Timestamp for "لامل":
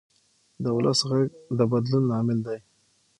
2.11-2.39